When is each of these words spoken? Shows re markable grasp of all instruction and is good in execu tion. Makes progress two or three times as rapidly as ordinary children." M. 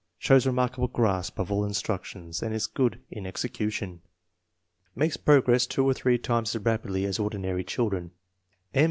Shows 0.17 0.47
re 0.47 0.51
markable 0.51 0.87
grasp 0.87 1.37
of 1.37 1.51
all 1.51 1.63
instruction 1.63 2.31
and 2.41 2.55
is 2.55 2.65
good 2.65 3.01
in 3.11 3.25
execu 3.25 3.71
tion. 3.71 4.01
Makes 4.95 5.17
progress 5.17 5.67
two 5.67 5.85
or 5.87 5.93
three 5.93 6.17
times 6.17 6.55
as 6.55 6.61
rapidly 6.63 7.05
as 7.05 7.19
ordinary 7.19 7.63
children." 7.63 8.09
M. 8.73 8.79